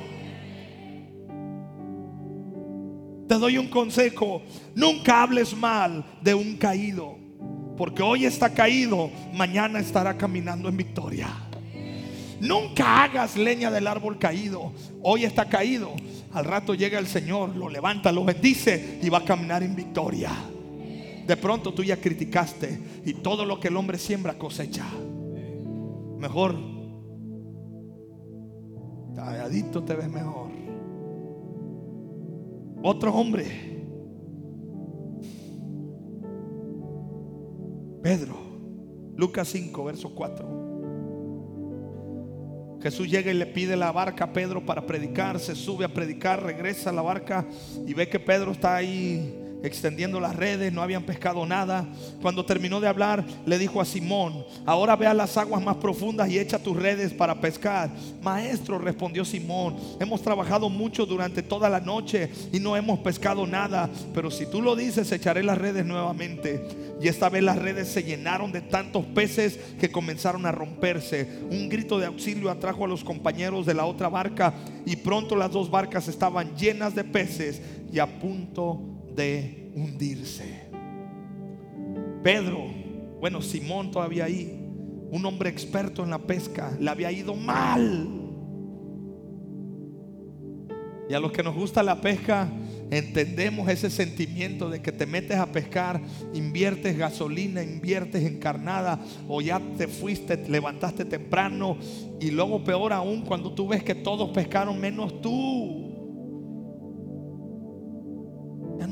[3.28, 4.42] Te doy un consejo.
[4.74, 7.18] Nunca hables mal de un caído.
[7.76, 11.28] Porque hoy está caído, mañana estará caminando en victoria.
[12.42, 14.72] Nunca hagas leña del árbol caído.
[15.00, 15.92] Hoy está caído.
[16.32, 20.30] Al rato llega el Señor, lo levanta, lo bendice y va a caminar en victoria.
[21.24, 24.84] De pronto tú ya criticaste y todo lo que el hombre siembra cosecha.
[26.18, 26.56] Mejor,
[29.14, 30.50] talladito te ves mejor.
[32.82, 33.72] Otro hombre
[38.02, 38.34] Pedro,
[39.16, 40.61] Lucas 5, verso 4.
[42.82, 46.42] Jesús llega y le pide la barca a Pedro para predicar, se sube a predicar,
[46.42, 47.46] regresa a la barca
[47.86, 51.86] y ve que Pedro está ahí extendiendo las redes, no habían pescado nada.
[52.20, 56.28] Cuando terminó de hablar, le dijo a Simón, ahora ve a las aguas más profundas
[56.28, 57.90] y echa tus redes para pescar.
[58.22, 63.88] Maestro, respondió Simón, hemos trabajado mucho durante toda la noche y no hemos pescado nada,
[64.14, 66.66] pero si tú lo dices, echaré las redes nuevamente.
[67.00, 71.40] Y esta vez las redes se llenaron de tantos peces que comenzaron a romperse.
[71.50, 74.54] Un grito de auxilio atrajo a los compañeros de la otra barca
[74.86, 77.60] y pronto las dos barcas estaban llenas de peces
[77.92, 80.70] y a punto de hundirse.
[82.22, 82.64] Pedro,
[83.20, 84.58] bueno, Simón todavía ahí,
[85.10, 88.22] un hombre experto en la pesca, le había ido mal.
[91.08, 92.48] Y a los que nos gusta la pesca,
[92.90, 96.00] entendemos ese sentimiento de que te metes a pescar,
[96.32, 101.76] inviertes gasolina, inviertes en carnada, o ya te fuiste, te levantaste temprano,
[102.20, 105.91] y luego peor aún cuando tú ves que todos pescaron menos tú.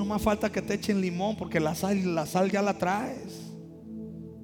[0.01, 3.53] Nomás falta que te echen limón porque la sal, la sal ya la traes.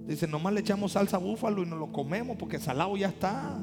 [0.07, 3.59] Dice, nomás le echamos salsa búfalo y nos lo comemos porque salado ya está.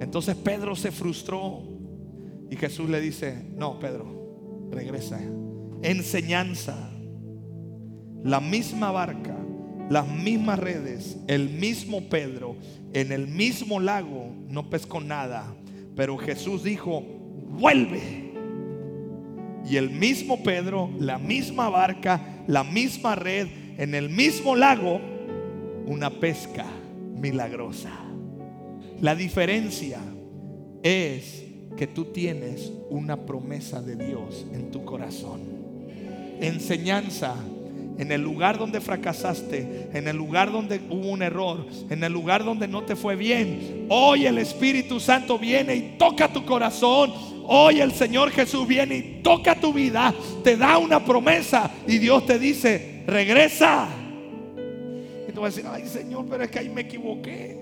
[0.00, 1.62] Entonces Pedro se frustró
[2.50, 5.20] y Jesús le dice, no, Pedro, regresa.
[5.82, 6.90] Enseñanza,
[8.24, 9.36] la misma barca,
[9.90, 12.56] las mismas redes, el mismo Pedro,
[12.94, 15.54] en el mismo lago, no pescó nada.
[15.94, 17.21] Pero Jesús dijo,
[17.52, 18.00] vuelve.
[19.68, 23.46] Y el mismo Pedro, la misma barca, la misma red,
[23.78, 25.00] en el mismo lago,
[25.86, 26.66] una pesca
[27.16, 27.90] milagrosa.
[29.00, 30.00] La diferencia
[30.82, 31.44] es
[31.76, 35.40] que tú tienes una promesa de Dios en tu corazón.
[36.40, 37.34] Enseñanza
[37.98, 42.44] en el lugar donde fracasaste, en el lugar donde hubo un error, en el lugar
[42.44, 43.86] donde no te fue bien.
[43.88, 47.12] Hoy el Espíritu Santo viene y toca tu corazón.
[47.46, 50.14] Hoy el Señor Jesús viene y toca tu vida,
[50.44, 53.88] te da una promesa y Dios te dice, regresa.
[55.28, 57.60] Y tú vas a decir, ay Señor, pero es que ahí me equivoqué.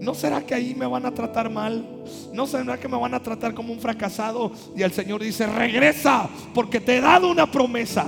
[0.00, 1.84] ¿No será que ahí me van a tratar mal?
[2.32, 4.50] ¿No será que me van a tratar como un fracasado?
[4.74, 8.06] Y el Señor dice, regresa, porque te he dado una promesa.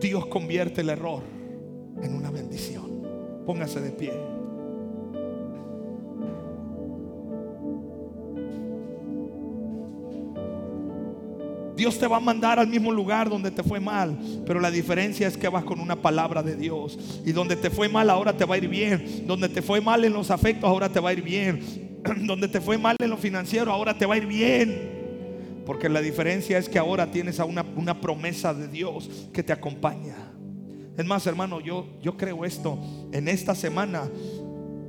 [0.00, 1.22] Dios convierte el error
[2.00, 3.02] en una bendición.
[3.44, 4.33] Póngase de pie.
[11.76, 14.16] Dios te va a mandar al mismo lugar donde te fue mal,
[14.46, 16.98] pero la diferencia es que vas con una palabra de Dios.
[17.24, 19.26] Y donde te fue mal ahora te va a ir bien.
[19.26, 22.00] Donde te fue mal en los afectos ahora te va a ir bien.
[22.26, 24.92] Donde te fue mal en lo financiero ahora te va a ir bien.
[25.66, 29.52] Porque la diferencia es que ahora tienes a una, una promesa de Dios que te
[29.52, 30.34] acompaña.
[30.96, 32.78] Es más, hermano, yo, yo creo esto.
[33.12, 34.08] En esta semana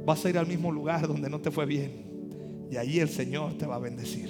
[0.05, 2.05] vas a ir al mismo lugar donde no te fue bien.
[2.69, 4.29] Y ahí el Señor te va a bendecir.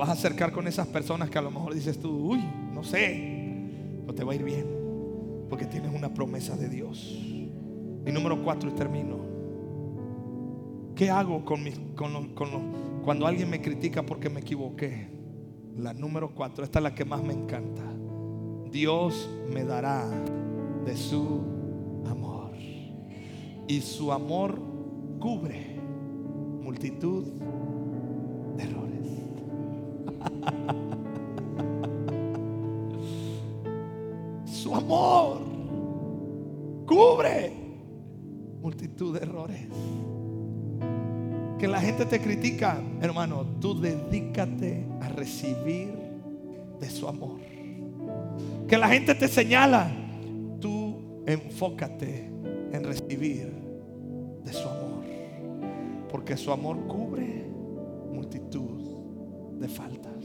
[0.00, 2.42] Vas a acercar con esas personas que a lo mejor dices tú, uy,
[2.72, 3.68] no sé,
[4.00, 4.64] pero te va a ir bien.
[5.50, 7.18] Porque tienes una promesa de Dios.
[8.06, 9.18] Y número cuatro, y termino.
[10.94, 15.08] ¿Qué hago cuando alguien me critica porque me equivoqué,
[15.76, 17.82] la número cuatro, esta es la que más me encanta.
[18.72, 20.08] Dios me dará
[20.86, 21.42] de su
[22.06, 22.52] amor.
[23.68, 24.58] Y su amor
[25.20, 25.78] cubre
[26.62, 27.26] multitud
[28.56, 28.89] de errores.
[34.90, 35.38] Amor
[36.86, 37.52] cubre
[38.60, 39.68] multitud de errores
[41.58, 45.92] que la gente te critica, hermano, tú dedícate a recibir
[46.80, 47.38] de su amor.
[48.66, 49.92] Que la gente te señala,
[50.58, 52.32] tú enfócate
[52.72, 53.52] en recibir
[54.42, 55.04] de su amor.
[56.10, 57.44] Porque su amor cubre
[58.10, 60.24] multitud de faltas.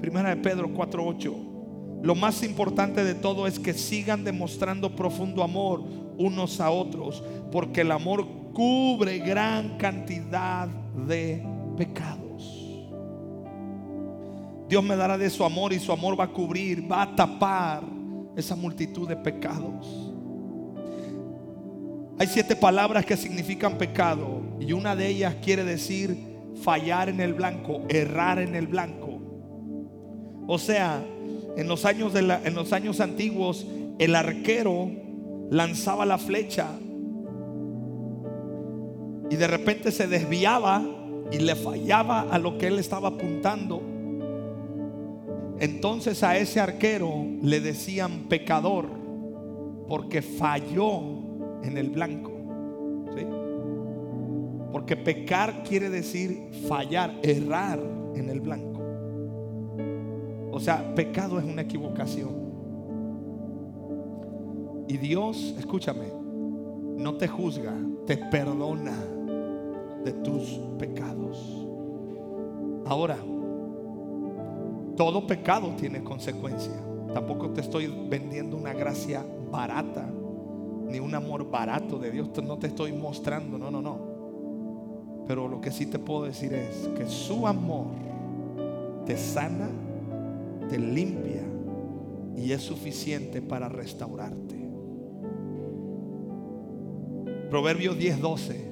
[0.00, 1.49] Primera de Pedro 4:8.
[2.02, 5.82] Lo más importante de todo es que sigan demostrando profundo amor
[6.16, 7.22] unos a otros
[7.52, 11.44] porque el amor cubre gran cantidad de
[11.76, 12.20] pecados.
[14.68, 17.82] Dios me dará de su amor y su amor va a cubrir, va a tapar
[18.36, 20.10] esa multitud de pecados.
[22.18, 26.16] Hay siete palabras que significan pecado y una de ellas quiere decir
[26.62, 29.20] fallar en el blanco, errar en el blanco.
[30.46, 31.02] O sea,
[31.56, 33.66] en los años, de en los años antiguos
[33.98, 34.90] el arquero
[35.50, 36.68] lanzaba la flecha
[39.30, 40.82] y de repente se desviaba
[41.30, 43.80] y le fallaba a lo que él estaba apuntando.
[45.60, 48.86] Entonces a ese arquero le decían pecador
[49.86, 51.00] porque falló
[51.62, 52.32] en el blanco.
[54.72, 57.80] Porque pecar quiere decir fallar, errar
[58.14, 58.69] en el blanco.
[60.52, 62.50] O sea, pecado es una equivocación.
[64.88, 66.06] Y Dios, escúchame,
[66.96, 67.74] no te juzga,
[68.06, 68.96] te perdona
[70.04, 71.66] de tus pecados.
[72.86, 73.16] Ahora,
[74.96, 76.74] todo pecado tiene consecuencia.
[77.14, 80.08] Tampoco te estoy vendiendo una gracia barata,
[80.88, 82.30] ni un amor barato de Dios.
[82.42, 83.98] No te estoy mostrando, no, no, no.
[85.26, 87.86] Pero lo que sí te puedo decir es que su amor
[89.06, 89.68] te sana,
[90.70, 91.42] te limpia
[92.36, 94.56] y es suficiente para restaurarte.
[97.50, 98.70] Proverbios 10:12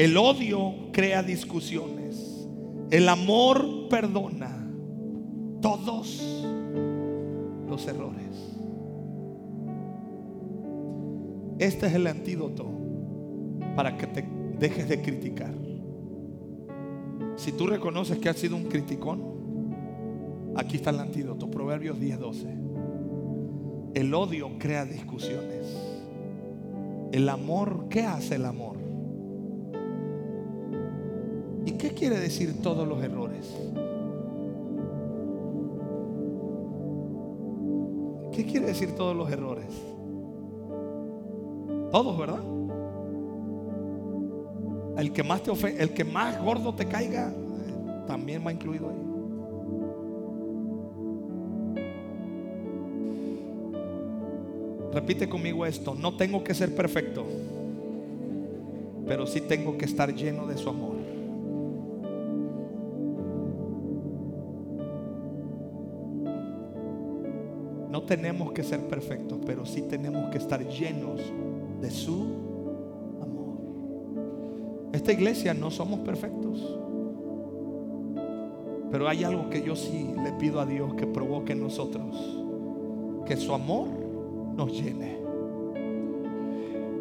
[0.00, 2.48] el odio crea discusiones.
[2.90, 4.66] El amor perdona
[5.60, 6.42] todos
[7.68, 8.56] los errores.
[11.58, 12.66] Este es el antídoto
[13.76, 14.24] para que te
[14.58, 15.52] dejes de criticar.
[17.36, 19.22] Si tú reconoces que has sido un criticón,
[20.56, 22.70] aquí está el antídoto, Proverbios 10:12.
[23.94, 25.76] El odio crea discusiones.
[27.12, 28.76] El amor, ¿qué hace el amor?
[31.66, 33.52] ¿Y qué quiere decir todos los errores?
[38.32, 39.66] ¿Qué quiere decir todos los errores?
[41.90, 42.40] Todos, ¿verdad?
[44.96, 47.32] El que más te ofende, el que más gordo te caiga,
[48.06, 49.09] también va incluido ahí.
[54.92, 57.24] Repite conmigo esto, no tengo que ser perfecto,
[59.06, 60.96] pero sí tengo que estar lleno de su amor.
[67.88, 71.20] No tenemos que ser perfectos, pero sí tenemos que estar llenos
[71.80, 72.22] de su
[73.20, 73.58] amor.
[74.92, 76.76] Esta iglesia no somos perfectos.
[78.90, 82.38] Pero hay algo que yo sí le pido a Dios que provoque en nosotros.
[83.24, 83.99] Que su amor
[84.56, 85.18] nos llene.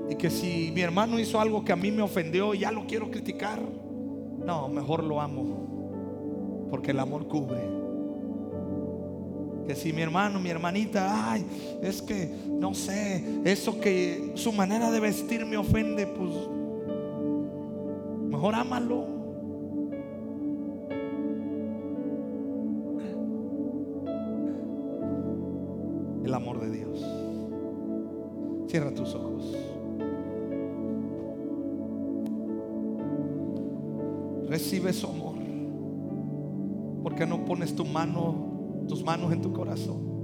[0.10, 3.12] Y que si mi hermano hizo algo que a mí me ofendió ya lo quiero
[3.12, 3.62] criticar,
[4.46, 6.68] no, mejor lo amo.
[6.70, 7.62] Porque el amor cubre.
[9.68, 11.46] Que si mi hermano, mi hermanita, ay,
[11.84, 16.32] es que no sé, eso que su manera de vestir me ofende, pues
[18.30, 19.19] mejor ámalo.
[38.00, 40.19] Mano tus manos en tu corazón.